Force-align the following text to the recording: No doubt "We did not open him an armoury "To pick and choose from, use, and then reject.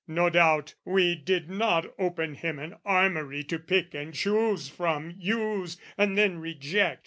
No 0.07 0.31
doubt 0.31 0.73
"We 0.83 1.13
did 1.13 1.47
not 1.47 1.85
open 1.99 2.33
him 2.33 2.57
an 2.57 2.77
armoury 2.83 3.43
"To 3.43 3.59
pick 3.59 3.93
and 3.93 4.15
choose 4.15 4.67
from, 4.67 5.13
use, 5.19 5.77
and 5.95 6.17
then 6.17 6.39
reject. 6.39 6.99